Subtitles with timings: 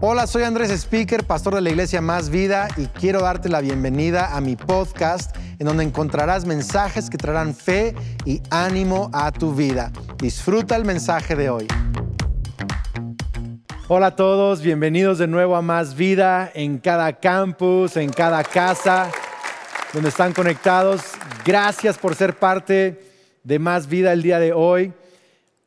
[0.00, 4.36] Hola, soy Andrés Speaker, pastor de la iglesia Más Vida y quiero darte la bienvenida
[4.36, 9.90] a mi podcast en donde encontrarás mensajes que traerán fe y ánimo a tu vida.
[10.18, 11.66] Disfruta el mensaje de hoy.
[13.88, 19.10] Hola a todos, bienvenidos de nuevo a Más Vida en cada campus, en cada casa
[19.92, 21.02] donde están conectados.
[21.44, 23.00] Gracias por ser parte
[23.42, 24.92] de Más Vida el día de hoy.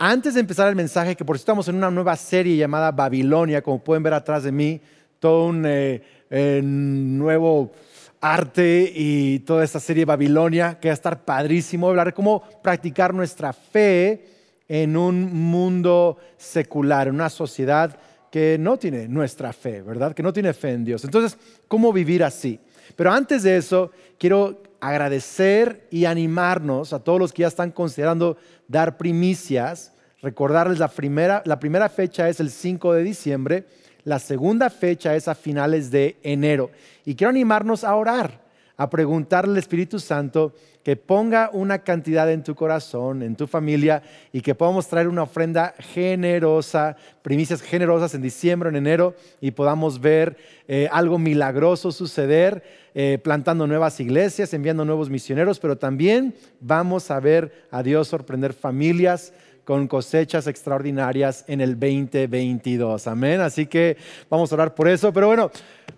[0.04, 3.61] Antes de empezar el mensaje, que por si estamos en una nueva serie llamada Babilonia,
[3.61, 4.82] como pueden ver atrás de mí,
[5.19, 7.71] todo un eh, eh, nuevo
[8.19, 13.54] arte y toda esta serie Babilonia, que va a estar padrísimo, hablar cómo practicar nuestra
[13.54, 14.25] fe
[14.68, 17.96] en un mundo secular, en una sociedad
[18.32, 20.15] que no tiene nuestra fe, ¿verdad?
[20.15, 21.04] Que no tiene fe en Dios.
[21.04, 22.60] Entonces, ¿cómo vivir así?
[22.96, 28.37] Pero antes de eso, quiero agradecer y animarnos a todos los que ya están considerando
[28.67, 29.93] dar primicias.
[30.21, 33.66] Recordarles la primera, la primera fecha es el 5 de diciembre,
[34.03, 36.71] la segunda fecha es a finales de enero.
[37.05, 38.41] Y quiero animarnos a orar,
[38.77, 44.02] a preguntarle al Espíritu Santo que ponga una cantidad en tu corazón, en tu familia,
[44.33, 50.02] y que podamos traer una ofrenda generosa, primicias generosas en diciembre, en enero, y podamos
[50.02, 52.63] ver eh, algo milagroso suceder,
[52.95, 58.53] eh, plantando nuevas iglesias, enviando nuevos misioneros, pero también vamos a ver a Dios sorprender
[58.53, 63.08] familias con cosechas extraordinarias en el 2022.
[63.08, 63.41] Amén.
[63.41, 63.95] Así que
[64.30, 65.13] vamos a orar por eso.
[65.13, 65.52] Pero bueno,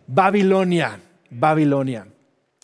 [0.05, 0.99] Babilonia,
[1.29, 2.12] Babilonia.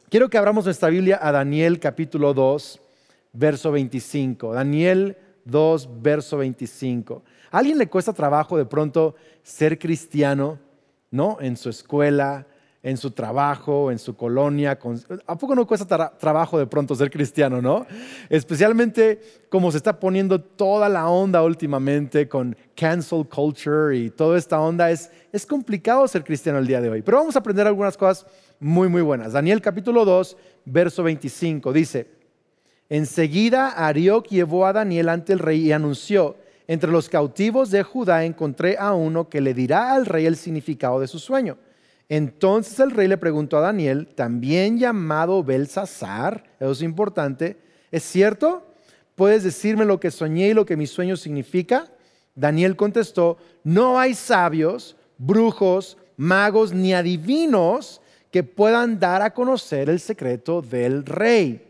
[0.10, 2.82] Quiero que abramos nuestra Biblia a Daniel capítulo 2,
[3.34, 4.54] verso 25.
[4.54, 7.22] Daniel 2, verso 25.
[7.52, 10.58] ¿A alguien le cuesta trabajo de pronto ser cristiano,
[11.12, 11.38] no?
[11.42, 12.48] En su escuela,
[12.82, 14.80] en su trabajo, en su colonia.
[15.28, 17.86] ¿A poco no cuesta trabajo de pronto ser cristiano, no?
[18.30, 24.60] Especialmente como se está poniendo toda la onda últimamente con cancel culture y toda esta
[24.62, 24.92] onda.
[24.92, 27.02] Es, es complicado ser cristiano el día de hoy.
[27.02, 28.26] Pero vamos a aprender algunas cosas
[28.60, 29.34] muy, muy buenas.
[29.34, 32.08] Daniel capítulo 2, verso 25 dice,
[32.88, 36.38] enseguida Arioc llevó a Daniel ante el rey y anunció,
[36.68, 41.00] entre los cautivos de Judá encontré a uno que le dirá al rey el significado
[41.00, 41.58] de su sueño.
[42.09, 47.58] Entonces el rey le preguntó a Daniel, también llamado Belsasar, eso es importante,
[47.92, 48.65] ¿es cierto?
[49.14, 51.87] ¿Puedes decirme lo que soñé y lo que mi sueño significa?
[52.33, 59.99] Daniel contestó, no hay sabios, brujos, magos ni adivinos que puedan dar a conocer el
[59.99, 61.61] secreto del rey.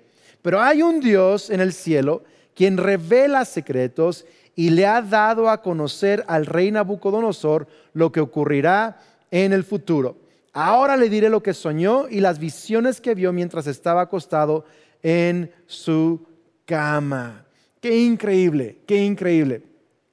[0.42, 2.24] Pero hay un Dios en el cielo
[2.56, 4.26] quien revela secretos
[4.56, 9.00] y le ha dado a conocer al rey Nabucodonosor lo que ocurrirá
[9.32, 10.29] en el futuro.
[10.62, 14.66] Ahora le diré lo que soñó y las visiones que vio mientras estaba acostado
[15.02, 16.28] en su
[16.66, 17.46] cama.
[17.80, 19.64] Qué increíble, qué increíble.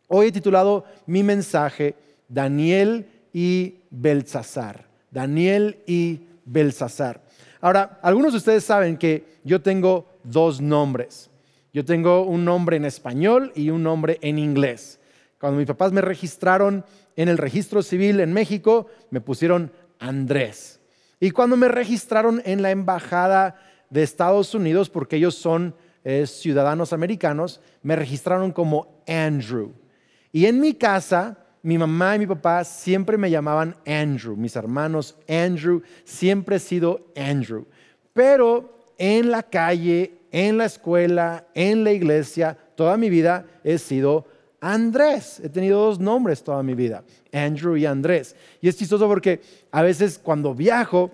[0.07, 1.97] Hoy he titulado mi mensaje
[2.29, 4.87] Daniel y Belsasar.
[5.11, 7.23] Daniel y Belsasar.
[7.61, 11.29] Ahora, algunos de ustedes saben que yo tengo dos nombres.
[11.73, 15.01] Yo tengo un nombre en español y un nombre en inglés.
[15.41, 16.85] Cuando mis papás me registraron
[17.17, 20.81] en el registro civil en México, me pusieron Andrés.
[21.21, 25.75] Y cuando me registraron en la embajada de Estados Unidos, porque ellos son
[26.05, 29.73] eh, ciudadanos americanos, me registraron como Andrew.
[30.33, 35.17] Y en mi casa, mi mamá y mi papá siempre me llamaban Andrew, mis hermanos
[35.29, 37.67] Andrew, siempre he sido Andrew.
[38.13, 44.27] Pero en la calle, en la escuela, en la iglesia, toda mi vida he sido
[44.73, 45.41] Andrés.
[45.43, 48.35] He tenido dos nombres toda mi vida, Andrew y Andrés.
[48.61, 49.41] Y es chistoso porque
[49.71, 51.13] a veces cuando viajo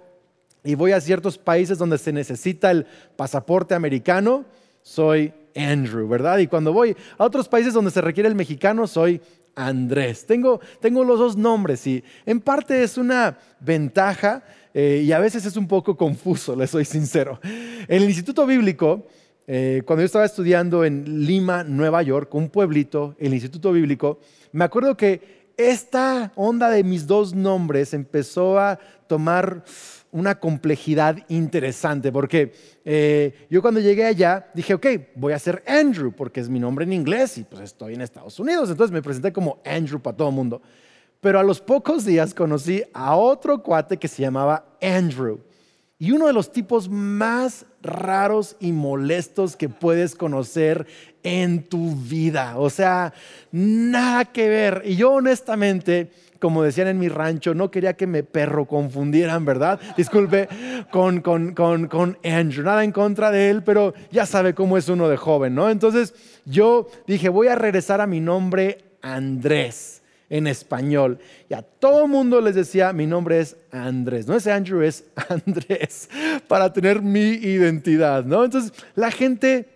[0.65, 4.47] y voy a ciertos países donde se necesita el pasaporte americano,
[4.81, 6.39] soy Andrew, ¿verdad?
[6.39, 9.21] Y cuando voy a otros países donde se requiere el mexicano, soy
[9.55, 10.25] Andrés.
[10.25, 14.43] Tengo, tengo los dos nombres y en parte es una ventaja
[14.73, 17.39] eh, y a veces es un poco confuso, le soy sincero.
[17.43, 19.07] En el Instituto Bíblico,
[19.47, 24.21] eh, cuando yo estaba estudiando en Lima, Nueva York, un pueblito, el Instituto Bíblico,
[24.53, 29.65] me acuerdo que esta onda de mis dos nombres empezó a tomar
[30.13, 32.53] una complejidad interesante, porque
[32.85, 34.87] eh, yo cuando llegué allá dije, ok,
[35.17, 38.39] voy a ser Andrew, porque es mi nombre en inglés y pues estoy en Estados
[38.39, 40.61] Unidos, entonces me presenté como Andrew para todo el mundo.
[41.21, 45.41] Pero a los pocos días conocí a otro cuate que se llamaba Andrew.
[46.03, 50.85] Y uno de los tipos más raros y molestos que puedes conocer
[51.23, 52.59] en tu vida.
[52.59, 53.15] O sea,
[53.53, 54.83] nada que ver.
[54.85, 56.11] Y yo honestamente
[56.41, 59.79] como decían en mi rancho, no quería que me perro confundieran, ¿verdad?
[59.97, 60.49] Disculpe,
[60.91, 64.89] con, con, con, con Andrew, nada en contra de él, pero ya sabe cómo es
[64.89, 65.71] uno de joven, ¿no?
[65.71, 66.15] Entonces
[66.45, 70.02] yo dije, voy a regresar a mi nombre Andrés.
[70.33, 71.19] En español.
[71.51, 74.27] Y a todo mundo les decía, mi nombre es Andrés.
[74.27, 76.09] No es Andrew, es Andrés,
[76.49, 78.43] para tener mi identidad, ¿no?
[78.43, 79.69] Entonces la gente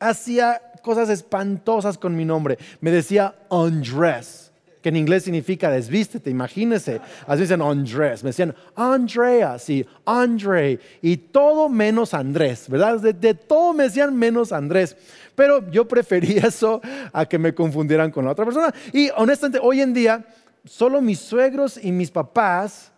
[0.00, 2.58] hacía cosas espantosas con mi nombre.
[2.80, 4.47] Me decía Andrés
[4.82, 7.00] que en inglés significa desvístete, imagínense.
[7.26, 13.00] Así dicen Andrés, me decían Andrea, sí, Andre, y todo menos Andrés, ¿verdad?
[13.00, 14.96] De, todo me decían menos Andrés.
[15.34, 16.80] Pero yo prefería eso
[17.12, 18.72] a que me confundieran con la otra persona.
[18.92, 20.24] Y honestamente, hoy en día,
[20.64, 22.92] solo mis suegros y mis papás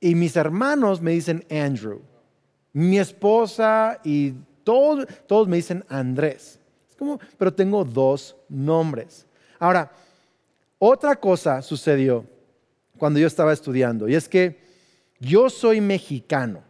[0.00, 2.00] y mis hermanos me dicen Andrew.
[2.72, 6.60] Mi esposa y todos, todos me dicen Andrés.
[6.88, 9.26] Es como, pero tengo dos nombres.
[9.58, 9.90] Ahora,
[10.78, 12.24] otra cosa sucedió
[12.98, 14.60] cuando yo estaba estudiando y es que
[15.20, 16.62] yo soy mexicano.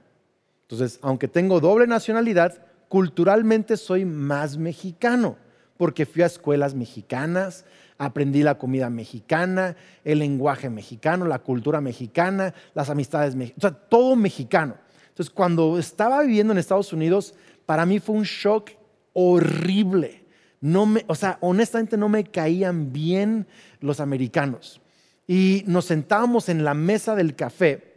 [0.63, 5.37] Entonces, aunque tengo doble nacionalidad, culturalmente soy más mexicano
[5.77, 7.65] porque fui a escuelas mexicanas,
[7.99, 14.77] aprendí la comida mexicana, el lenguaje mexicano, la cultura mexicana, las amistades mexicanas, todo mexicano.
[15.09, 17.35] Entonces, cuando estaba viviendo en Estados Unidos,
[17.67, 18.71] para mí fue un shock
[19.13, 20.18] horrible
[20.61, 23.47] no me, o sea, honestamente no me caían bien
[23.81, 24.81] los americanos.
[25.27, 27.95] Y nos sentábamos en la mesa del café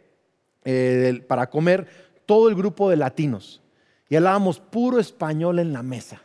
[0.64, 1.86] eh, para comer
[2.26, 3.62] todo el grupo de latinos.
[4.08, 6.22] Y hablábamos puro español en la mesa.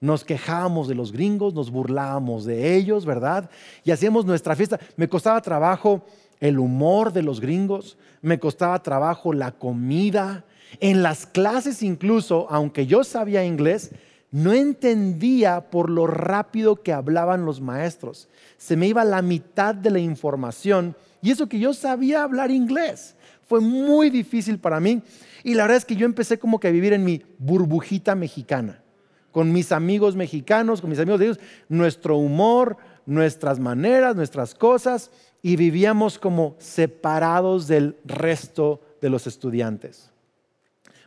[0.00, 3.48] Nos quejábamos de los gringos, nos burlábamos de ellos, ¿verdad?
[3.84, 4.78] Y hacíamos nuestra fiesta.
[4.96, 6.04] Me costaba trabajo
[6.40, 10.44] el humor de los gringos, me costaba trabajo la comida.
[10.80, 13.92] En las clases incluso, aunque yo sabía inglés,
[14.32, 18.28] no entendía por lo rápido que hablaban los maestros.
[18.56, 23.14] Se me iba la mitad de la información y eso que yo sabía hablar inglés.
[23.46, 25.02] Fue muy difícil para mí
[25.44, 28.82] y la verdad es que yo empecé como que a vivir en mi burbujita mexicana,
[29.32, 35.10] con mis amigos mexicanos, con mis amigos de ellos, nuestro humor, nuestras maneras, nuestras cosas
[35.42, 40.10] y vivíamos como separados del resto de los estudiantes.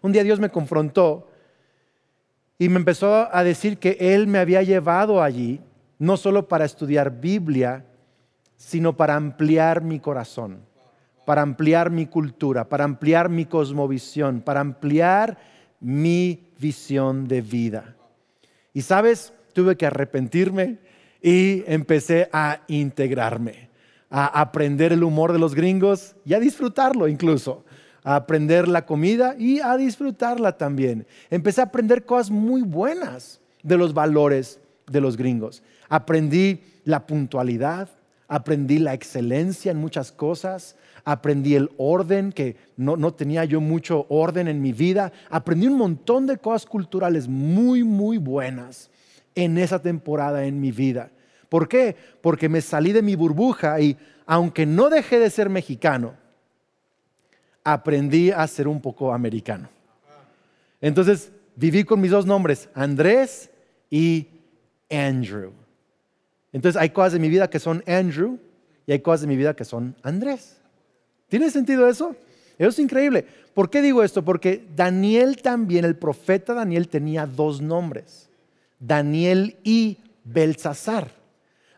[0.04, 1.28] Un día Dios me confrontó
[2.58, 5.60] y me empezó a decir que Él me había llevado allí,
[6.00, 7.86] no solo para estudiar Biblia,
[8.58, 10.60] sino para ampliar mi corazón,
[11.26, 15.38] para ampliar mi cultura, para ampliar mi cosmovisión, para ampliar
[15.80, 17.96] mi visión de vida.
[18.74, 20.80] Y sabes, tuve que arrepentirme
[21.22, 23.70] y empecé a integrarme,
[24.10, 27.65] a aprender el humor de los gringos y a disfrutarlo incluso
[28.06, 31.06] a aprender la comida y a disfrutarla también.
[31.30, 35.64] Empecé a aprender cosas muy buenas de los valores de los gringos.
[35.90, 37.90] Aprendí la puntualidad,
[38.28, 44.06] aprendí la excelencia en muchas cosas, aprendí el orden, que no, no, tenía yo mucho
[44.10, 48.92] orden en mi vida, aprendí un montón de cosas culturales muy, muy buenas
[49.34, 51.10] en esa temporada en mi vida.
[51.50, 51.96] ¿Por qué?
[52.22, 53.98] Porque me salí de mi burbuja y
[54.28, 56.14] aunque no dejé de ser mexicano,
[57.66, 59.68] aprendí a ser un poco americano.
[60.80, 63.50] Entonces viví con mis dos nombres, Andrés
[63.90, 64.28] y
[64.90, 65.52] Andrew.
[66.54, 68.40] Entonces hay cosas de mi vida que son Andrew
[68.86, 70.58] y hay cosas de mi vida que son Andrés.
[71.28, 72.16] ¿Tiene sentido eso?
[72.58, 73.26] Eso es increíble.
[73.54, 74.24] ¿Por qué digo esto?
[74.24, 78.30] Porque Daniel también, el profeta Daniel tenía dos nombres,
[78.80, 81.10] Daniel y Belsasar.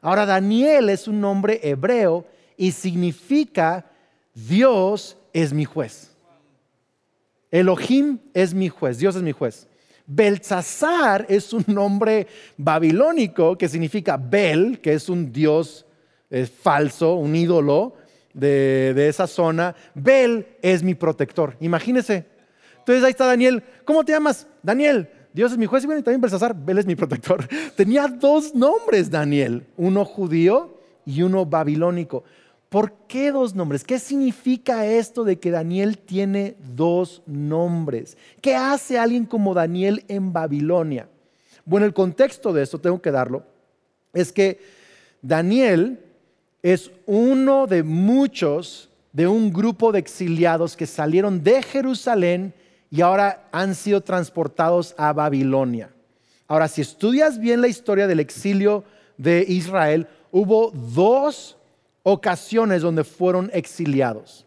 [0.02, 2.26] Ahora Daniel es un nombre hebreo
[2.58, 3.86] y significa
[4.34, 6.10] Dios es mi juez.
[7.52, 9.68] Elohim es mi juez, Dios es mi juez.
[10.08, 12.26] Belsasar es un nombre
[12.58, 15.86] babilónico que significa Bel, que es un dios
[16.62, 17.94] falso, un ídolo
[18.34, 19.76] de, de, esa zona.
[19.94, 21.56] Bel es mi protector.
[21.60, 22.26] Imagínese.
[22.80, 23.64] Entonces ahí está Daniel.
[23.86, 24.48] ¿Cómo te llamas?
[24.64, 25.08] Daniel.
[25.34, 27.48] Dios es mi juez y bueno, también Belsasar, Bel es mi protector.
[27.76, 32.24] Tenía dos nombres Daniel, uno judío y uno babilónico.
[32.70, 33.84] ¿Por qué dos nombres?
[33.84, 38.18] ¿Qué significa esto de que Daniel tiene dos nombres?
[38.42, 41.08] ¿Qué hace alguien como Daniel en Babilonia?
[41.64, 43.44] Bueno, el contexto de esto, tengo que darlo,
[44.14, 44.60] es que
[45.22, 46.00] Daniel
[46.62, 52.54] es uno de muchos de un grupo de exiliados que salieron de Jerusalén
[52.90, 55.90] y ahora han sido transportados a Babilonia.
[56.48, 58.84] Ahora, si estudias bien la historia del exilio
[59.18, 61.57] de Israel, hubo dos
[62.10, 64.46] ocasiones donde fueron exiliados.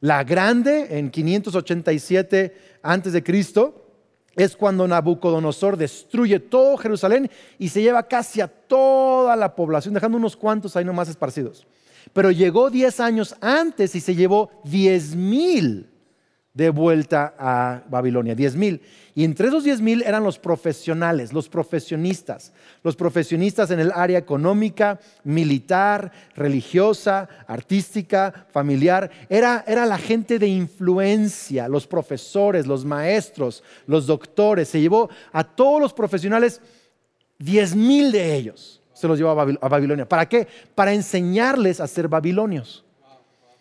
[0.00, 3.86] La grande, en 587 antes de Cristo,
[4.34, 10.18] es cuando Nabucodonosor destruye todo Jerusalén y se lleva casi a toda la población, dejando
[10.18, 11.68] unos cuantos ahí nomás esparcidos.
[12.12, 15.88] Pero llegó 10 años antes y se llevó 10 mil
[16.58, 18.82] de vuelta a Babilonia, 10 mil.
[19.14, 24.18] Y entre esos 10 mil eran los profesionales, los profesionistas, los profesionistas en el área
[24.18, 29.08] económica, militar, religiosa, artística, familiar.
[29.28, 34.66] Era, era la gente de influencia, los profesores, los maestros, los doctores.
[34.66, 36.60] Se llevó a todos los profesionales,
[37.38, 40.08] 10 mil de ellos se los llevó a Babilonia.
[40.08, 40.48] ¿Para qué?
[40.74, 42.84] Para enseñarles a ser babilonios.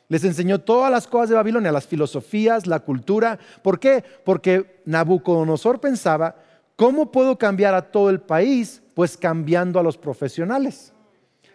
[0.09, 3.37] Les enseñó todas las cosas de Babilonia, las filosofías, la cultura.
[3.61, 4.03] ¿Por qué?
[4.23, 6.35] Porque Nabucodonosor pensaba,
[6.77, 8.81] ¿cómo puedo cambiar a todo el país?
[8.93, 10.93] Pues cambiando a los profesionales.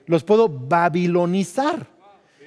[0.06, 1.87] Los puedo babilonizar.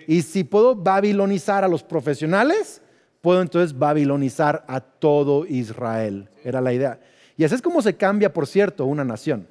[0.07, 2.81] Y si puedo babilonizar a los profesionales,
[3.21, 6.29] puedo entonces babilonizar a todo Israel.
[6.43, 7.00] Era la idea.
[7.35, 9.47] Y así es como se cambia, por cierto, una nación.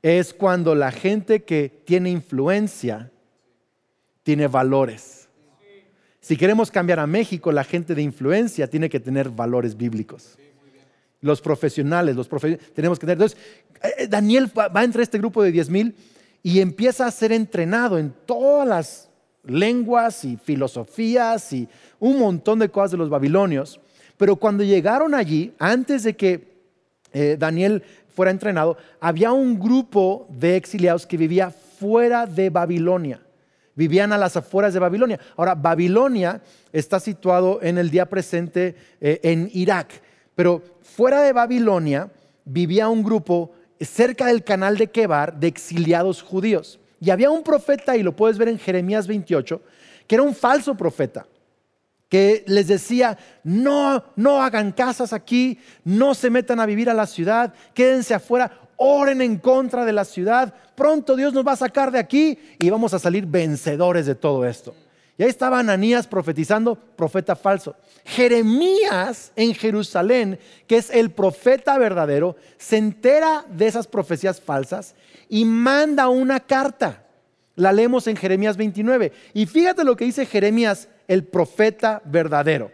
[0.00, 3.10] Es cuando la gente que tiene influencia
[4.24, 5.28] tiene valores.
[6.20, 10.38] Si queremos cambiar a México, la gente de influencia tiene que tener valores bíblicos.
[11.20, 12.28] Los profesionales, los
[12.74, 13.22] tenemos que tener.
[13.22, 13.38] Entonces,
[13.82, 15.94] eh, eh, Daniel va entre este grupo de 10 mil
[16.42, 19.10] y empieza a ser entrenado en todas las
[19.44, 21.68] lenguas y filosofías y
[22.00, 23.78] un montón de cosas de los babilonios.
[24.16, 26.54] Pero cuando llegaron allí, antes de que
[27.12, 27.82] eh, Daniel
[28.14, 33.23] fuera entrenado, había un grupo de exiliados que vivía fuera de Babilonia
[33.74, 35.20] vivían a las afueras de Babilonia.
[35.36, 36.40] Ahora, Babilonia
[36.72, 39.88] está situado en el día presente eh, en Irak,
[40.34, 42.10] pero fuera de Babilonia
[42.44, 46.78] vivía un grupo cerca del canal de Kebar de exiliados judíos.
[47.00, 49.60] Y había un profeta, y lo puedes ver en Jeremías 28,
[50.06, 51.26] que era un falso profeta
[52.08, 57.06] que les decía, no, no hagan casas aquí, no se metan a vivir a la
[57.06, 60.54] ciudad, quédense afuera, oren en contra de la ciudad.
[60.74, 64.44] Pronto Dios nos va a sacar de aquí y vamos a salir vencedores de todo
[64.44, 64.74] esto.
[65.16, 67.76] Y ahí estaba Ananías profetizando, profeta falso.
[68.04, 74.94] Jeremías en Jerusalén, que es el profeta verdadero, se entera de esas profecías falsas
[75.28, 77.04] y manda una carta.
[77.54, 79.12] La leemos en Jeremías 29.
[79.34, 82.72] Y fíjate lo que dice Jeremías, el profeta verdadero.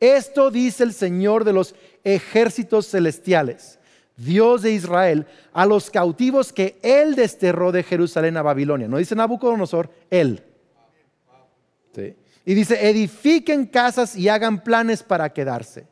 [0.00, 3.78] Esto dice el Señor de los ejércitos celestiales.
[4.16, 8.88] Dios de Israel, a los cautivos que él desterró de Jerusalén a Babilonia.
[8.88, 10.42] No dice Nabucodonosor, él.
[12.44, 15.86] Y dice, edifiquen casas y hagan planes para quedarse.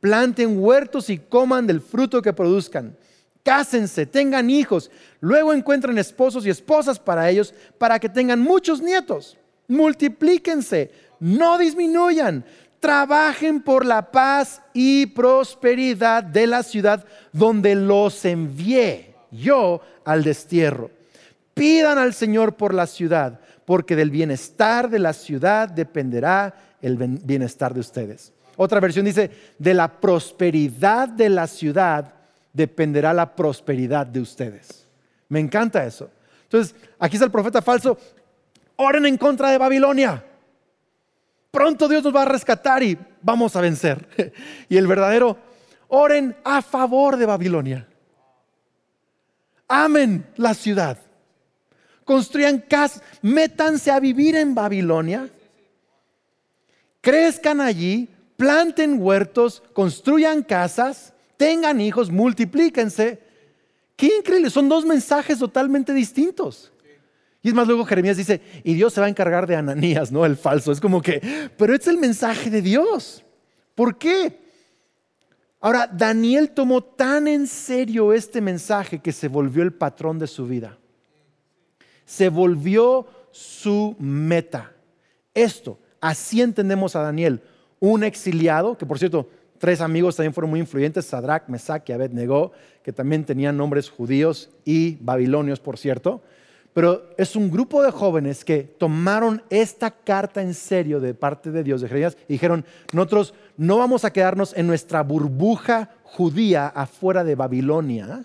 [0.00, 2.96] Planten huertos y coman del fruto que produzcan.
[3.42, 4.90] Cásense, tengan hijos.
[5.20, 9.38] Luego encuentren esposos y esposas para ellos para que tengan muchos nietos.
[9.66, 10.90] Multiplíquense,
[11.20, 12.44] no disminuyan
[12.84, 20.90] trabajen por la paz y prosperidad de la ciudad donde los envié yo al destierro.
[21.54, 27.72] Pidan al Señor por la ciudad, porque del bienestar de la ciudad dependerá el bienestar
[27.72, 28.34] de ustedes.
[28.54, 32.12] Otra versión dice, de la prosperidad de la ciudad
[32.52, 34.86] dependerá la prosperidad de ustedes.
[35.30, 36.10] Me encanta eso.
[36.42, 37.96] Entonces, aquí está el profeta falso,
[38.76, 40.22] oren en contra de Babilonia
[41.54, 44.06] pronto Dios nos va a rescatar y vamos a vencer.
[44.68, 45.38] Y el verdadero,
[45.88, 47.88] oren a favor de Babilonia.
[49.68, 50.98] Amen la ciudad.
[52.04, 55.30] Construyan casas, métanse a vivir en Babilonia.
[57.00, 63.22] Crezcan allí, planten huertos, construyan casas, tengan hijos, multiplíquense.
[63.96, 66.72] Qué increíble, son dos mensajes totalmente distintos.
[67.44, 70.24] Y es más, luego Jeremías dice, y Dios se va a encargar de Ananías, ¿no?
[70.24, 70.72] El falso.
[70.72, 71.20] Es como que,
[71.58, 73.22] pero es el mensaje de Dios.
[73.74, 74.40] ¿Por qué?
[75.60, 80.46] Ahora, Daniel tomó tan en serio este mensaje que se volvió el patrón de su
[80.46, 80.78] vida.
[82.06, 84.72] Se volvió su meta.
[85.34, 87.42] Esto, así entendemos a Daniel,
[87.78, 92.52] un exiliado, que por cierto, tres amigos también fueron muy influyentes, Sadrach, Mesach y Abednego,
[92.82, 96.22] que también tenían nombres judíos y babilonios, por cierto
[96.74, 101.62] pero es un grupo de jóvenes que tomaron esta carta en serio de parte de
[101.62, 107.22] Dios, de Jeremías, y dijeron, nosotros no vamos a quedarnos en nuestra burbuja judía afuera
[107.22, 108.24] de Babilonia,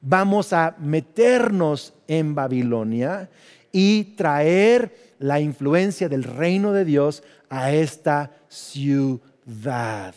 [0.00, 3.28] vamos a meternos en Babilonia
[3.70, 10.14] y traer la influencia del reino de Dios a esta ciudad.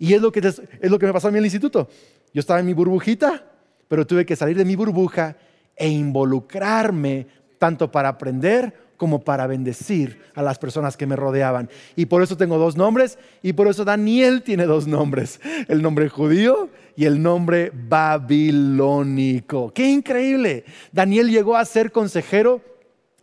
[0.00, 1.88] Y es lo que, es lo que me pasó a mí en el instituto.
[2.34, 3.44] Yo estaba en mi burbujita,
[3.86, 5.36] pero tuve que salir de mi burbuja
[5.78, 7.26] e involucrarme
[7.58, 11.70] tanto para aprender como para bendecir a las personas que me rodeaban.
[11.96, 16.08] Y por eso tengo dos nombres y por eso Daniel tiene dos nombres, el nombre
[16.08, 19.72] judío y el nombre babilónico.
[19.72, 20.64] ¡Qué increíble!
[20.92, 22.60] Daniel llegó a ser consejero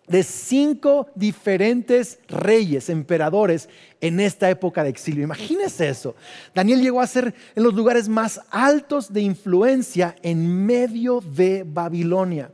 [0.07, 3.69] de cinco diferentes reyes, emperadores
[4.01, 5.23] en esta época de exilio.
[5.23, 6.15] Imagínese eso.
[6.53, 12.51] Daniel llegó a ser en los lugares más altos de influencia en medio de Babilonia.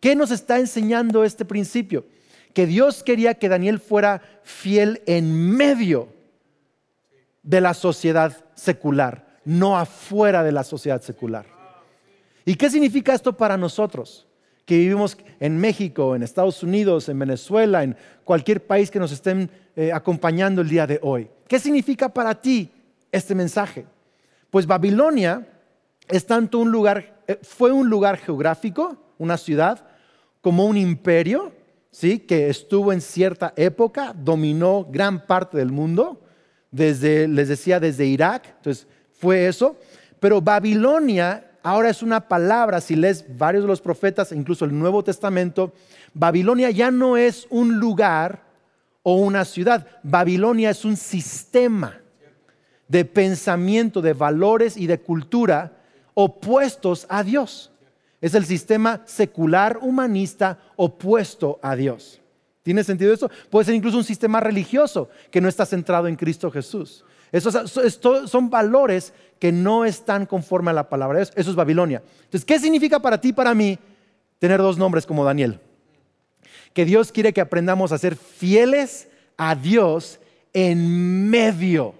[0.00, 2.04] ¿Qué nos está enseñando este principio?
[2.52, 6.08] Que Dios quería que Daniel fuera fiel en medio
[7.42, 11.46] de la sociedad secular, no afuera de la sociedad secular.
[12.44, 14.26] ¿Y qué significa esto para nosotros?
[14.64, 19.50] Que vivimos en México, en Estados Unidos, en Venezuela, en cualquier país que nos estén
[19.76, 21.28] eh, acompañando el día de hoy.
[21.48, 22.70] ¿Qué significa para ti
[23.12, 23.84] este mensaje?
[24.50, 25.46] Pues Babilonia
[26.08, 29.86] es tanto un lugar, eh, fue un lugar geográfico, una ciudad,
[30.40, 31.52] como un imperio,
[31.90, 32.18] ¿sí?
[32.18, 36.20] que estuvo en cierta época, dominó gran parte del mundo
[36.70, 39.76] desde, les decía, desde Irak, entonces fue eso.
[40.18, 45.02] Pero Babilonia ahora es una palabra, si lees varios de los profetas, incluso el Nuevo
[45.02, 45.72] Testamento,
[46.12, 48.44] Babilonia ya no es un lugar
[49.02, 51.98] o una ciudad, Babilonia es un sistema
[52.86, 55.72] de pensamiento, de valores y de cultura
[56.12, 57.72] opuestos a Dios.
[58.20, 62.20] Es el sistema secular humanista opuesto a Dios.
[62.62, 63.30] ¿Tiene sentido eso?
[63.50, 67.04] Puede ser incluso un sistema religioso que no está centrado en Cristo Jesús.
[67.34, 67.80] Esos
[68.30, 71.34] son valores que no están conforme a la palabra de Dios.
[71.36, 72.00] Eso es Babilonia.
[72.24, 73.76] Entonces, ¿qué significa para ti y para mí
[74.38, 75.58] tener dos nombres como Daniel?
[76.72, 80.20] Que Dios quiere que aprendamos a ser fieles a Dios
[80.52, 81.96] en medio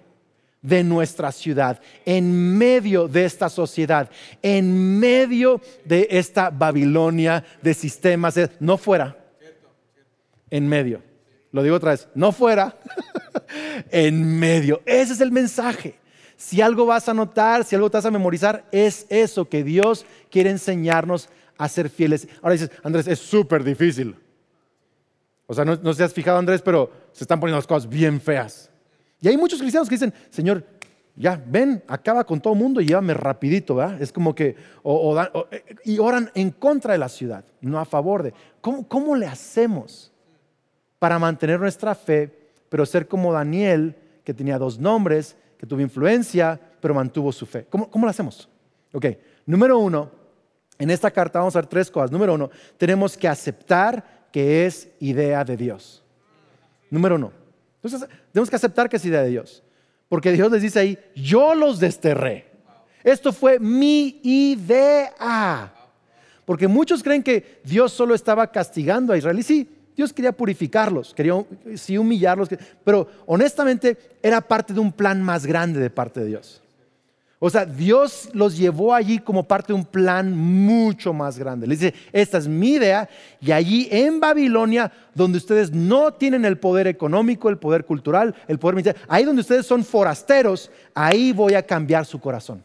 [0.61, 4.09] de nuestra ciudad, en medio de esta sociedad,
[4.41, 9.17] en medio de esta Babilonia de sistemas, no fuera
[10.49, 11.01] en medio.
[11.55, 12.77] Lo digo otra vez, no fuera,
[13.89, 14.81] en medio.
[14.85, 15.97] Ese es el mensaje.
[16.35, 20.05] Si algo vas a notar, si algo te vas a memorizar, es eso que Dios
[20.29, 22.27] quiere enseñarnos a ser fieles.
[22.41, 24.17] Ahora dices, Andrés, es súper difícil.
[25.47, 28.19] O sea, no, no se has fijado, Andrés, pero se están poniendo las cosas bien
[28.19, 28.69] feas.
[29.21, 30.61] Y hay muchos cristianos que dicen, Señor,
[31.15, 34.01] ya, ven, acaba con todo el mundo y llévame rapidito, ¿verdad?
[34.01, 34.57] Es como que,
[35.85, 38.33] y oran en contra de la ciudad, no a favor de.
[38.59, 40.11] ¿Cómo, cómo le hacemos?
[40.99, 42.31] Para mantener nuestra fe,
[42.69, 47.65] pero ser como Daniel, que tenía dos nombres, que tuvo influencia, pero mantuvo su fe.
[47.69, 48.49] ¿Cómo, lo hacemos?
[48.91, 49.05] Ok,
[49.45, 50.11] número uno,
[50.77, 52.11] en esta carta vamos a ver tres cosas.
[52.11, 56.03] Número uno, tenemos que aceptar que es idea de Dios.
[56.89, 57.31] Número uno.
[57.81, 59.63] Entonces, tenemos que aceptar que es idea de Dios.
[60.09, 62.45] Porque Dios les dice ahí, yo los desterré.
[63.03, 65.73] Esto fue mi idea.
[66.45, 69.39] Porque muchos creen que Dios solo estaba castigando a Israel.
[69.39, 71.33] Y sí, Dios quería purificarlos, quería
[71.99, 72.49] humillarlos,
[72.83, 76.61] pero honestamente era parte de un plan más grande de parte de Dios.
[77.39, 81.67] O sea, Dios los llevó allí como parte de un plan mucho más grande.
[81.67, 83.09] Les dice, esta es mi idea
[83.41, 88.57] y allí en Babilonia, donde ustedes no tienen el poder económico, el poder cultural, el
[88.57, 92.63] poder militar, ahí donde ustedes son forasteros, ahí voy a cambiar su corazón.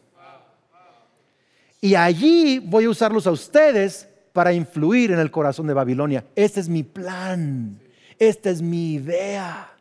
[1.81, 6.25] Y allí voy a usarlos a ustedes para influir en el corazón de Babilonia.
[6.37, 7.81] Este es mi plan,
[8.19, 9.73] esta es mi idea.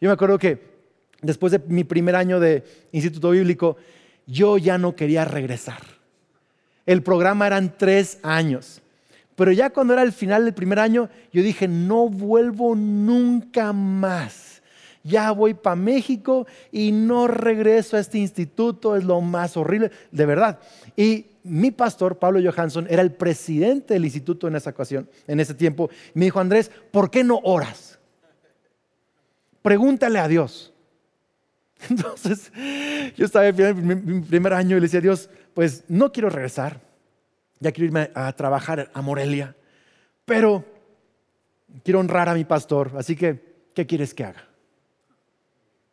[0.00, 0.60] Yo me acuerdo que
[1.22, 3.76] después de mi primer año de instituto bíblico,
[4.26, 5.82] yo ya no quería regresar.
[6.86, 8.82] El programa eran tres años.
[9.36, 14.47] Pero ya cuando era el final del primer año, yo dije, no vuelvo nunca más.
[15.04, 20.26] Ya voy para México y no regreso a este instituto, es lo más horrible, de
[20.26, 20.58] verdad.
[20.96, 25.54] Y mi pastor, Pablo Johansson, era el presidente del instituto en esa ocasión, en ese
[25.54, 25.90] tiempo.
[26.14, 27.98] Me dijo, Andrés, ¿por qué no oras?
[29.62, 30.72] Pregúntale a Dios.
[31.90, 32.52] Entonces,
[33.16, 36.80] yo estaba en mi primer año y le decía a Dios, pues no quiero regresar,
[37.60, 39.56] ya quiero irme a trabajar a Morelia,
[40.24, 40.64] pero
[41.84, 44.47] quiero honrar a mi pastor, así que, ¿qué quieres que haga?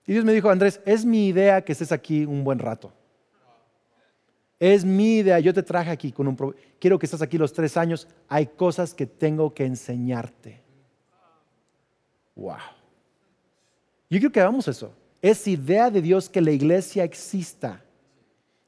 [0.08, 2.92] Y Dios me dijo, Andrés, es mi idea que estés aquí un buen rato.
[4.60, 6.56] Es mi idea, yo te traje aquí con un...
[6.80, 10.62] Quiero que estés aquí los tres años, hay cosas que tengo que enseñarte.
[12.36, 12.58] Wow.
[14.10, 14.94] Yo quiero que hagamos eso.
[15.22, 17.84] Es idea de Dios que la iglesia exista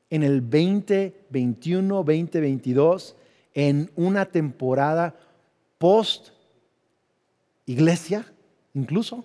[0.10, 3.16] en el 2021, 2022,
[3.54, 5.16] en una temporada
[5.78, 6.30] post
[7.66, 8.26] iglesia,
[8.74, 9.24] incluso,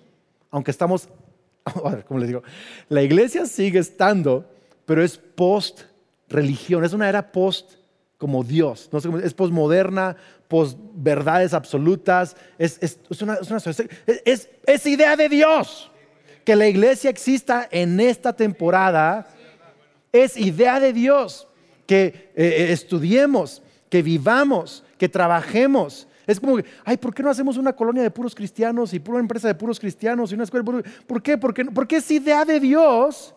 [0.51, 1.09] aunque estamos,
[2.07, 2.43] ¿cómo les digo?
[2.89, 4.49] La iglesia sigue estando,
[4.85, 5.81] pero es post
[6.29, 7.73] religión, es una era post
[8.17, 10.15] como Dios, no sé es postmoderna,
[10.47, 13.37] post verdades absolutas, es, es, una,
[14.25, 15.89] es, es, idea de Dios.
[16.45, 19.27] Que la iglesia exista en esta temporada
[20.11, 21.47] es idea de Dios.
[21.85, 27.29] Que eh, eh, estudiemos, que vivamos, que trabajemos, Es como que, ay, ¿por qué no
[27.29, 30.83] hacemos una colonia de puros cristianos y pura empresa de puros cristianos y una escuela?
[31.05, 31.37] ¿Por qué?
[31.37, 33.35] Porque, porque es idea de Dios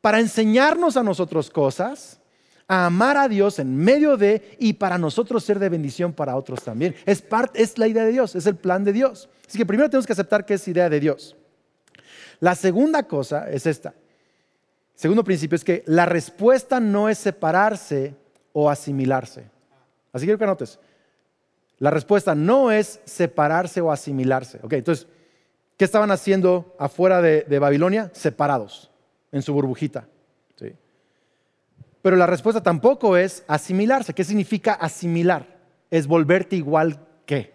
[0.00, 2.20] para enseñarnos a nosotros cosas,
[2.68, 6.62] a amar a Dios en medio de y para nosotros ser de bendición para otros
[6.62, 6.94] también.
[7.06, 9.28] Es, parte, es la idea de Dios, es el plan de Dios.
[9.48, 11.36] Así que primero tenemos que aceptar que es idea de Dios.
[12.38, 13.94] La segunda cosa es esta.
[14.94, 18.14] Segundo principio es que la respuesta no es separarse
[18.52, 19.50] o asimilarse.
[20.12, 20.78] Así quiero que anotes.
[21.80, 24.60] La respuesta no es separarse o asimilarse.
[24.62, 25.08] Ok, entonces,
[25.78, 28.10] ¿qué estaban haciendo afuera de, Babilonia?
[28.12, 28.90] Separados,
[29.32, 30.06] en su burbujita.
[30.56, 30.74] ¿sí?
[32.02, 34.12] Pero la respuesta tampoco es asimilarse.
[34.12, 35.58] ¿Qué significa asimilar?
[35.90, 37.54] Es volverte igual que.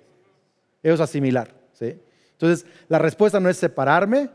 [0.82, 1.54] Es asimilar.
[1.74, 1.96] ¿sí?
[2.32, 4.32] Entonces, la respuesta no es separarme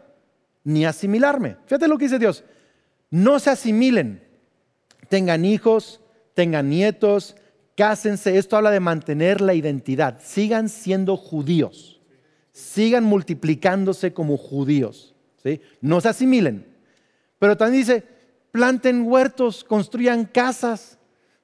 [0.62, 1.56] ni asimilarme.
[1.66, 2.44] Fíjate lo que dice Dios.
[3.10, 4.22] No se asimilen.
[5.08, 6.00] Tengan hijos,
[6.34, 7.34] tengan nietos,
[7.80, 8.36] cásense.
[8.36, 10.20] Esto habla de mantener la identidad.
[10.22, 11.98] Sigan siendo judíos.
[12.52, 15.14] Sigan multiplicándose como judíos.
[15.42, 15.62] ¿sí?
[15.80, 16.66] No se asimilen.
[17.38, 18.04] Pero también dice,
[18.52, 20.98] planten huertos, construyan casas,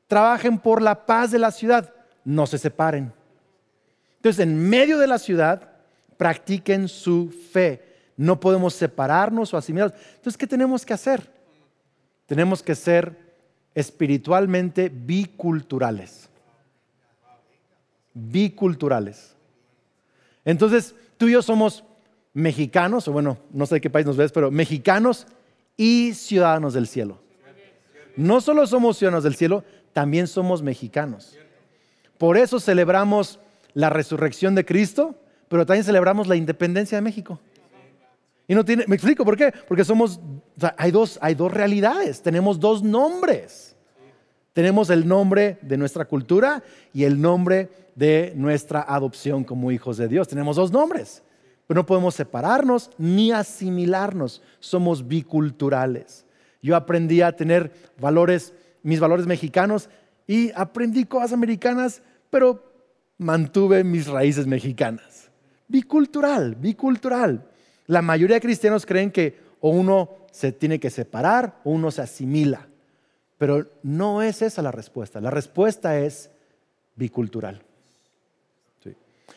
[0.09, 3.15] trabajen por la paz de la ciudad, no se separen.
[4.17, 5.71] Entonces, en medio de la ciudad,
[6.19, 8.13] practiquen su fe.
[8.15, 9.99] No podemos separarnos o asimilarnos.
[10.17, 11.33] Entonces, ¿qué tenemos que hacer?
[12.27, 13.26] Tenemos que ser
[13.77, 16.31] espiritualmente biculturales.
[18.15, 19.37] Biculturales.
[20.47, 21.85] Entonces, tú y yo somos
[22.33, 25.27] mexicanos, o bueno, no sé de qué país nos ves, pero mexicanos
[25.77, 27.19] y ciudadanos del cielo.
[28.17, 29.63] No solo somos ciudadanos del cielo,
[29.93, 31.37] también somos mexicanos.
[32.17, 33.39] Por eso celebramos
[33.75, 35.17] la resurrección de Cristo,
[35.49, 37.41] pero también celebramos la independencia de México.
[38.49, 40.21] Y no tiene, me explico por qué, porque somos,
[40.77, 43.77] hay, dos, hay dos realidades, tenemos dos nombres.
[44.53, 46.63] Tenemos el nombre de nuestra cultura
[46.95, 50.29] y el nombre de nuestra adopción como hijos de Dios.
[50.29, 51.23] Tenemos dos nombres.
[51.67, 54.41] Pero no podemos separarnos ni asimilarnos.
[54.59, 56.25] Somos biculturales.
[56.63, 59.91] Yo aprendí a tener valores, mis valores mexicanos
[60.27, 62.65] y aprendí cosas americanas, pero
[63.19, 65.31] mantuve mis raíces mexicanas.
[65.69, 67.47] Bicultural, bicultural.
[67.87, 72.03] La mayoría de cristianos creen que o uno se tiene que separar o uno se
[72.03, 72.69] asimila.
[73.39, 75.21] Pero no es esa la respuesta.
[75.21, 76.31] La respuesta es
[76.95, 77.63] bicultural.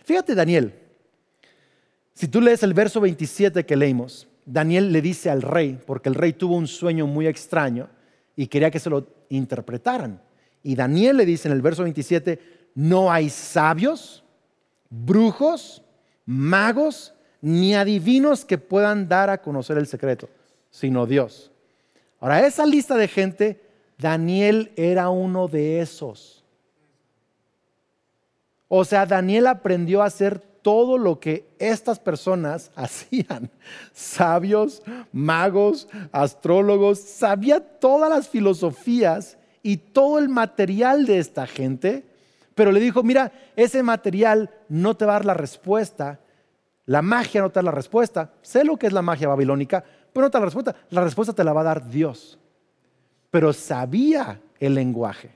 [0.03, 0.73] Fíjate, Daniel,
[2.13, 6.15] si tú lees el verso 27 que leímos, Daniel le dice al rey, porque el
[6.15, 7.89] rey tuvo un sueño muy extraño
[8.35, 10.21] y quería que se lo interpretaran.
[10.63, 12.39] Y Daniel le dice en el verso 27,
[12.75, 14.23] no hay sabios,
[14.89, 15.83] brujos,
[16.25, 20.29] magos, ni adivinos que puedan dar a conocer el secreto,
[20.69, 21.51] sino Dios.
[22.19, 23.61] Ahora, esa lista de gente,
[23.97, 26.43] Daniel era uno de esos.
[28.67, 33.49] O sea, Daniel aprendió a hacer todo lo que estas personas hacían.
[33.93, 42.05] Sabios, magos, astrólogos, sabía todas las filosofías y todo el material de esta gente,
[42.55, 46.19] pero le dijo, mira, ese material no te va a dar la respuesta,
[46.89, 50.25] la magia no te da la respuesta, sé lo que es la magia babilónica, pero
[50.25, 52.39] no te da la respuesta, la respuesta te la va a dar Dios.
[53.29, 55.29] Pero sabía el lenguaje,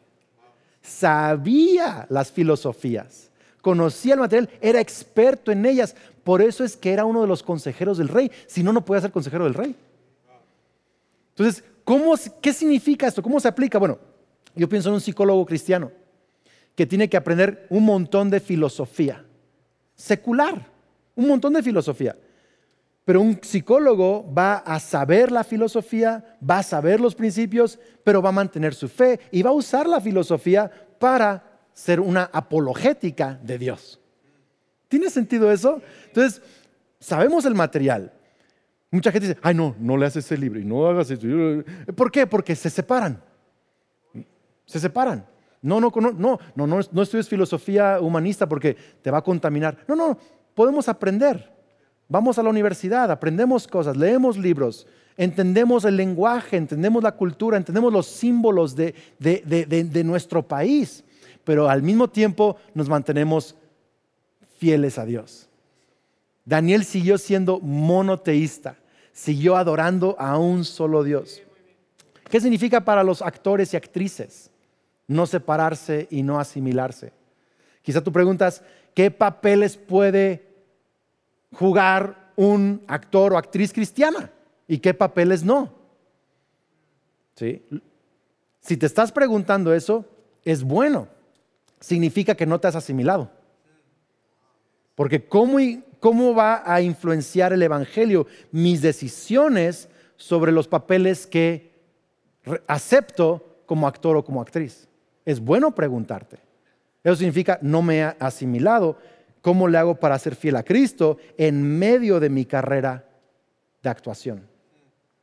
[0.81, 3.29] sabía las filosofías
[3.63, 5.95] conocía el material, era experto en ellas.
[6.25, 8.29] Por eso es que era uno de los consejeros del rey.
[8.45, 9.73] Si no, no podía ser consejero del rey.
[11.29, 13.23] Entonces, ¿cómo, ¿qué significa esto?
[13.23, 13.79] ¿Cómo se aplica?
[13.79, 13.97] Bueno,
[14.53, 15.91] yo pienso en un psicólogo cristiano
[16.75, 19.25] que tiene que aprender un montón de filosofía
[19.95, 20.72] secular,
[21.15, 22.15] un montón de filosofía.
[23.05, 28.29] Pero un psicólogo va a saber la filosofía, va a saber los principios, pero va
[28.29, 33.57] a mantener su fe y va a usar la filosofía para ser una apologética de
[33.57, 33.99] Dios.
[34.87, 35.81] ¿Tiene sentido eso?
[36.05, 36.41] Entonces,
[36.99, 38.13] sabemos el material.
[38.89, 41.27] Mucha gente dice, ay no, no le haces ese libro y no hagas eso.
[41.95, 42.27] ¿Por qué?
[42.27, 43.21] Porque se separan.
[44.65, 45.25] Se separan.
[45.63, 49.77] No, no, no, no, no, no, estudies filosofía humanista porque te va a contaminar.
[49.87, 50.17] No, no,
[50.55, 51.51] podemos aprender.
[52.07, 54.87] Vamos a la universidad, aprendemos cosas, leemos libros,
[55.17, 61.03] entendemos el lenguaje, entendemos la cultura, entendemos los símbolos de, de nuestro país
[61.43, 63.55] pero al mismo tiempo nos mantenemos
[64.57, 65.49] fieles a Dios.
[66.45, 68.77] Daniel siguió siendo monoteísta,
[69.11, 71.41] siguió adorando a un solo Dios.
[72.29, 74.49] ¿Qué significa para los actores y actrices
[75.07, 77.11] no separarse y no asimilarse?
[77.81, 78.63] Quizá tú preguntas,
[78.93, 80.47] ¿qué papeles puede
[81.53, 84.31] jugar un actor o actriz cristiana
[84.67, 85.71] y qué papeles no?
[87.35, 87.63] ¿Sí?
[88.61, 90.05] Si te estás preguntando eso,
[90.43, 91.07] es bueno
[91.83, 93.29] significa que no te has asimilado.
[94.95, 95.57] Porque ¿cómo,
[95.99, 101.73] ¿cómo va a influenciar el Evangelio mis decisiones sobre los papeles que
[102.67, 104.87] acepto como actor o como actriz?
[105.25, 106.39] Es bueno preguntarte.
[107.03, 108.97] Eso significa, no me he asimilado.
[109.41, 113.05] ¿Cómo le hago para ser fiel a Cristo en medio de mi carrera
[113.81, 114.47] de actuación?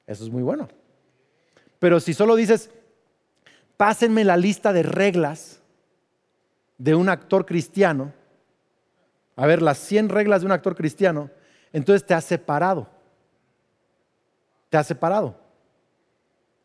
[0.07, 0.69] Eso es muy bueno.
[1.79, 2.71] Pero si solo dices,
[3.79, 5.63] pásenme la lista de reglas
[6.77, 8.13] de un actor cristiano,
[9.37, 11.31] a ver, las 100 reglas de un actor cristiano,
[11.73, 12.89] entonces te has separado.
[14.69, 15.39] Te has separado.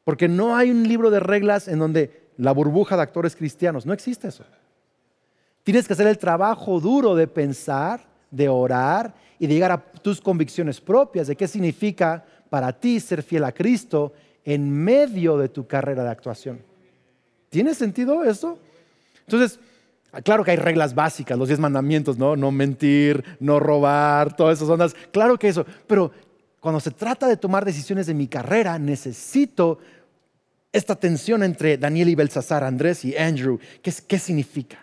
[0.04, 3.94] Porque no hay un libro de reglas en donde la burbuja de actores cristianos, no
[3.94, 4.44] existe eso.
[5.66, 8.00] Tienes que hacer el trabajo duro de pensar,
[8.30, 13.24] de orar y de llegar a tus convicciones propias de qué significa para ti ser
[13.24, 16.62] fiel a Cristo en medio de tu carrera de actuación.
[17.50, 18.60] ¿Tiene sentido eso?
[19.22, 19.60] Entonces,
[20.24, 22.36] claro que hay reglas básicas, los diez mandamientos, ¿no?
[22.36, 24.96] No mentir, no robar, todas esas ondas.
[25.12, 25.66] Claro que eso.
[25.88, 26.12] Pero
[26.60, 29.80] cuando se trata de tomar decisiones de mi carrera, necesito
[30.72, 33.58] esta tensión entre Daniel y Belsasar, Andrés y Andrew.
[33.82, 34.78] ¿Qué, qué significa?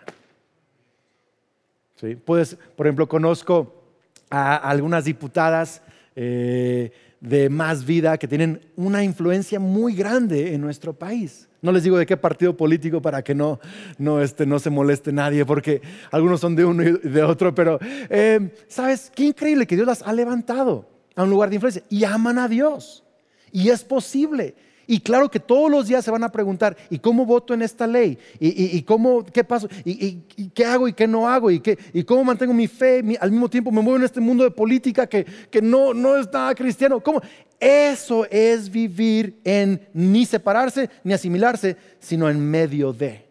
[2.03, 2.15] ¿Sí?
[2.15, 3.81] Por ejemplo, conozco
[4.29, 5.81] a algunas diputadas
[6.17, 11.47] eh, de más vida que tienen una influencia muy grande en nuestro país.
[11.61, 13.61] No les digo de qué partido político para que no,
[13.97, 17.79] no, este, no se moleste nadie, porque algunos son de uno y de otro, pero
[17.81, 19.09] eh, ¿sabes?
[19.15, 22.49] Qué increíble que Dios las ha levantado a un lugar de influencia y aman a
[22.49, 23.05] Dios.
[23.53, 24.55] Y es posible.
[24.85, 27.87] Y claro que todos los días se van a preguntar, ¿y cómo voto en esta
[27.87, 28.17] ley?
[28.39, 29.67] ¿Y, cómo, qué paso?
[29.85, 30.15] ¿Y,
[30.53, 31.49] qué hago y qué no hago?
[31.51, 31.61] ¿Y,
[32.05, 33.03] cómo mantengo mi fe?
[33.19, 36.31] al mismo tiempo me muevo en este mundo de política que, que no, no es
[36.31, 37.01] nada cristiano.
[37.01, 37.21] ¿Cómo?
[37.59, 43.25] Eso es vivir en ni separarse ni asimilarse, sino en medio de,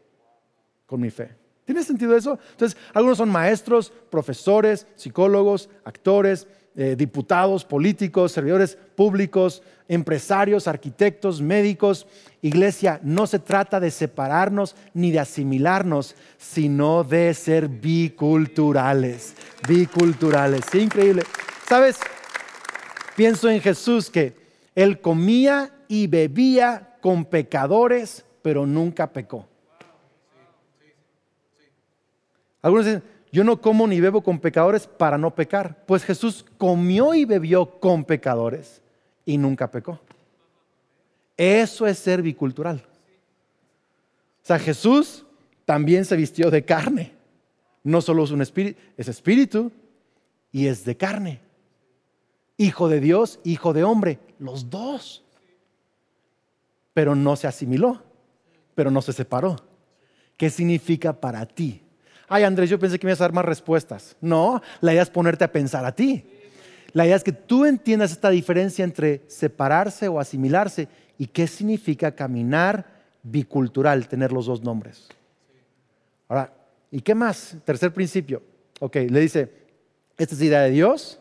[0.86, 1.42] con mi fe.
[1.64, 2.38] ¿Tiene sentido eso?
[2.50, 12.06] Entonces, algunos son maestros, profesores, psicólogos, actores, eh, diputados, políticos, servidores públicos, empresarios, arquitectos, médicos.
[12.40, 19.34] Iglesia, no se trata de separarnos ni de asimilarnos, sino de ser biculturales.
[19.68, 20.62] Biculturales.
[20.74, 21.24] increíble.
[21.68, 21.98] ¿Sabes?
[23.16, 24.34] Pienso en Jesús que
[24.74, 29.46] él comía y bebía con pecadores, pero nunca pecó.
[32.62, 35.84] Algunos dicen, yo no como ni bebo con pecadores para no pecar.
[35.86, 38.82] Pues Jesús comió y bebió con pecadores
[39.24, 39.98] y nunca pecó.
[41.38, 42.84] Eso es ser bicultural.
[44.42, 45.24] O sea, Jesús
[45.64, 47.14] también se vistió de carne.
[47.82, 49.72] No solo es un espíritu, es espíritu
[50.52, 51.40] y es de carne.
[52.58, 55.24] Hijo de Dios, hijo de hombre, los dos.
[56.92, 58.02] Pero no se asimiló,
[58.74, 59.56] pero no se separó.
[60.36, 61.81] ¿Qué significa para ti
[62.32, 64.16] ay Andrés, yo pensé que me ibas a dar más respuestas.
[64.20, 66.24] No, la idea es ponerte a pensar a ti.
[66.92, 72.14] La idea es que tú entiendas esta diferencia entre separarse o asimilarse y qué significa
[72.14, 72.86] caminar
[73.22, 75.08] bicultural, tener los dos nombres.
[76.28, 76.52] Ahora,
[76.90, 77.56] ¿y qué más?
[77.64, 78.42] Tercer principio.
[78.80, 79.52] Ok, le dice,
[80.18, 81.20] esta es la idea de Dios,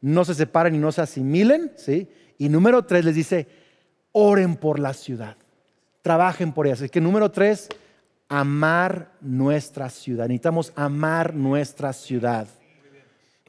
[0.00, 2.08] no se separen y no se asimilen, ¿sí?
[2.38, 3.46] Y número tres les dice,
[4.12, 5.36] oren por la ciudad,
[6.02, 6.74] trabajen por ella.
[6.74, 7.68] Así que número tres,
[8.30, 10.28] amar nuestra ciudad.
[10.28, 12.46] Necesitamos amar nuestra ciudad.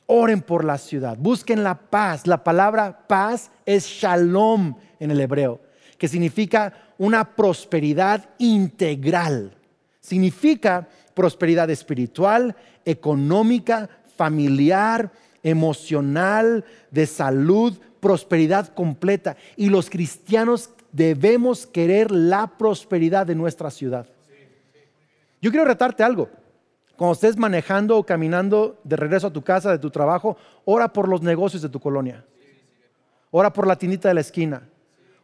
[0.07, 2.27] Oren por la ciudad, busquen la paz.
[2.27, 5.61] La palabra paz es shalom en el hebreo,
[5.97, 9.55] que significa una prosperidad integral.
[10.01, 15.11] Significa prosperidad espiritual, económica, familiar,
[15.43, 19.37] emocional, de salud, prosperidad completa.
[19.55, 24.07] Y los cristianos debemos querer la prosperidad de nuestra ciudad.
[25.41, 26.29] Yo quiero retarte algo.
[26.95, 31.07] Cuando estés manejando o caminando de regreso a tu casa, de tu trabajo, ora por
[31.07, 32.23] los negocios de tu colonia.
[33.31, 34.69] Ora por la tiendita de la esquina.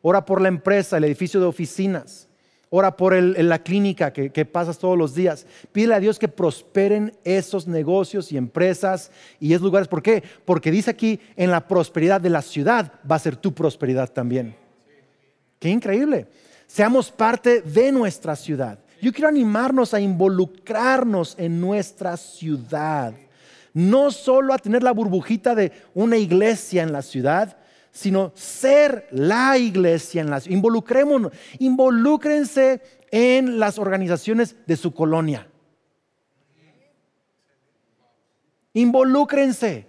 [0.01, 2.27] Ora por la empresa, el edificio de oficinas.
[2.69, 5.45] Ora por la clínica que, que, pasas todos los días.
[5.71, 9.87] Pídele a Dios que prosperen esos negocios y empresas y esos lugares.
[9.87, 10.23] ¿Por qué?
[10.45, 14.55] Porque dice aquí, en la prosperidad de la ciudad va a ser tu prosperidad también.
[15.59, 16.27] Qué increíble.
[16.65, 18.79] Seamos parte de nuestra ciudad.
[19.01, 23.13] Yo quiero animarnos a involucrarnos en nuestra ciudad.
[23.73, 27.57] No solo a tener la burbujita de una iglesia en la ciudad,
[27.91, 30.55] sino ser la iglesia en la ciudad.
[30.55, 32.81] Involucrémonos, involúcrense
[33.11, 35.47] en las organizaciones de su colonia.
[38.73, 39.87] Involúcrense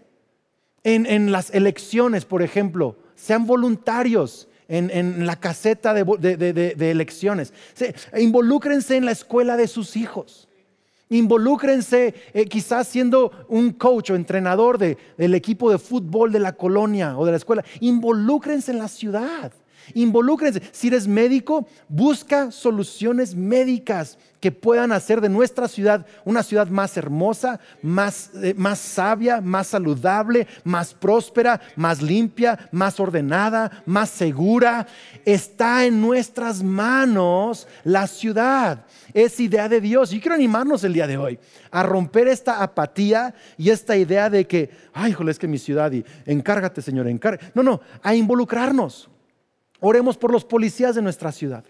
[0.83, 2.97] en, en las elecciones, por ejemplo.
[3.15, 7.53] Sean voluntarios en, la caseta de, elecciones.
[8.17, 10.49] involúcrense en la escuela de sus hijos.
[11.11, 17.17] Involúcrense eh, quizás siendo un coach o entrenador del equipo de fútbol de la colonia
[17.17, 17.65] o de la escuela.
[17.81, 19.53] Involúcrense en la ciudad.
[19.95, 20.63] Involúcrense.
[20.73, 26.97] Si eres médico, busca soluciones médicas que puedan hacer de nuestra ciudad una ciudad más
[26.97, 34.87] hermosa, más, eh, más sabia, más saludable, más próspera, más limpia, más ordenada, más segura.
[35.25, 38.85] Está en nuestras manos la ciudad.
[39.13, 40.13] Es idea de Dios.
[40.13, 41.39] Y quiero animarnos el día de hoy
[41.71, 45.91] a romper esta apatía y esta idea de que, ay, jole, es que mi ciudad
[45.93, 47.51] y encárgate, Señor, encárgate.
[47.55, 49.09] No, no, a involucrarnos.
[49.81, 51.65] Oremos por los policías de nuestra ciudad.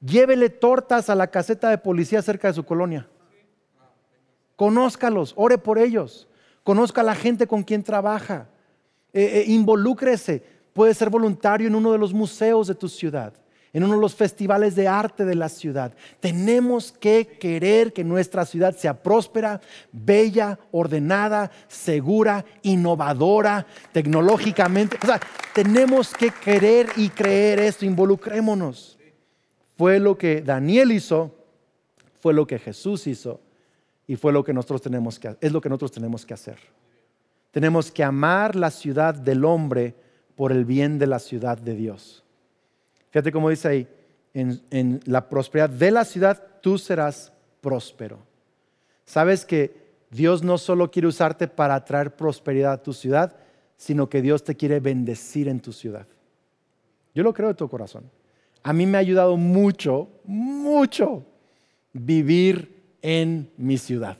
[0.00, 3.08] Llévele tortas a la caseta de policía cerca de su colonia.
[4.56, 6.28] Conózcalos, ore por ellos.
[6.64, 8.48] Conozca a la gente con quien trabaja.
[9.12, 10.42] Eh, eh, involúcrese.
[10.72, 13.34] Puede ser voluntario en uno de los museos de tu ciudad
[13.72, 15.92] en uno de los festivales de arte de la ciudad.
[16.18, 19.60] Tenemos que querer que nuestra ciudad sea próspera,
[19.92, 24.98] bella, ordenada, segura, innovadora, tecnológicamente.
[25.02, 25.20] O sea,
[25.54, 28.98] tenemos que querer y creer esto, involucrémonos.
[29.76, 31.34] Fue lo que Daniel hizo,
[32.18, 33.40] fue lo que Jesús hizo
[34.06, 36.58] y fue lo que nosotros tenemos que es lo que nosotros tenemos que hacer.
[37.50, 39.94] Tenemos que amar la ciudad del hombre
[40.36, 42.19] por el bien de la ciudad de Dios.
[43.10, 43.88] Fíjate cómo dice ahí,
[44.34, 48.18] en, la prosperidad de la ciudad tú serás próspero.
[49.04, 53.36] Sabes que Dios no solo quiere usarte para traer prosperidad a tu ciudad,
[53.76, 56.06] sino que Dios te quiere bendecir en tu ciudad.
[57.14, 58.04] Yo lo creo de tu corazón.
[58.62, 61.24] A mí me ha ayudado mucho, mucho
[61.92, 64.18] vivir en mi ciudad.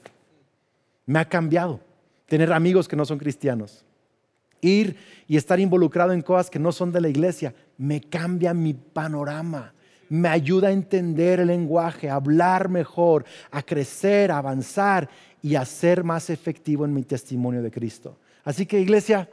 [1.07, 1.81] Me ha cambiado
[2.27, 3.85] tener amigos que no son cristianos
[4.61, 8.75] ir y estar involucrado en cosas que no son de la iglesia, me cambia mi
[8.75, 9.73] panorama,
[10.11, 15.09] me ayuda a entender el lenguaje, a hablar mejor, a crecer, a avanzar
[15.41, 18.19] y a ser más efectivo en mi testimonio de Cristo.
[18.45, 19.31] Así que iglesia,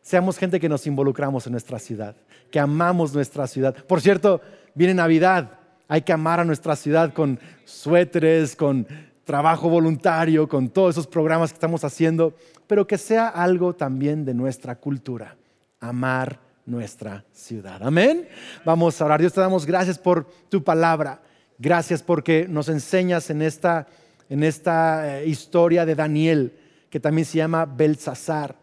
[0.00, 2.16] seamos gente que nos involucramos en nuestra ciudad,
[2.50, 3.76] que amamos nuestra ciudad.
[3.84, 4.40] Por cierto,
[4.74, 8.86] viene Navidad, hay que amar a nuestra ciudad con suéteres, con
[9.24, 12.34] trabajo voluntario, con todos esos programas que estamos haciendo,
[12.66, 15.36] pero que sea algo también de nuestra cultura,
[15.80, 17.82] amar nuestra ciudad.
[17.82, 18.28] Amén.
[18.64, 19.20] Vamos a orar.
[19.20, 21.22] Dios te damos gracias por tu palabra.
[21.58, 23.88] Gracias porque nos enseñas en esta,
[24.28, 26.56] en esta eh, historia de Daniel,
[26.90, 28.56] que también se llama Belsasar,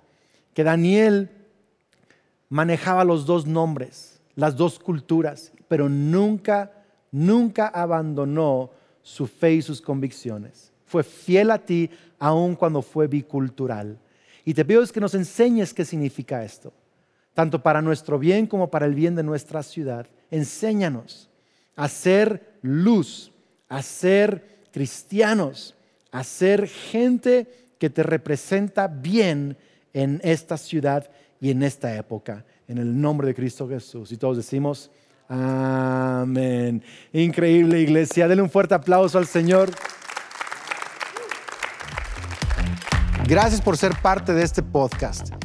[0.54, 1.30] que Daniel
[2.48, 6.72] manejaba los dos nombres, las dos culturas, pero nunca,
[7.12, 10.72] nunca abandonó su fe y sus convicciones.
[10.86, 11.89] Fue fiel a ti
[12.20, 14.00] aun cuando fue bicultural.
[14.46, 16.72] Y te pido que nos enseñes qué significa esto,
[17.36, 20.08] tanto para nuestro bien como para el bien de nuestra ciudad.
[20.32, 21.30] Enséñanos
[21.76, 23.32] a ser luz,
[23.67, 25.76] a ser cristianos,
[26.12, 29.58] a ser gente que te representa bien
[29.93, 32.45] en esta ciudad y en esta época.
[32.67, 34.12] En el nombre de Cristo Jesús.
[34.12, 34.89] Y todos decimos,
[35.28, 36.84] Amén.
[37.12, 38.28] Increíble iglesia.
[38.28, 39.71] Denle un fuerte aplauso al Señor.
[43.28, 45.45] Gracias por ser parte de este podcast.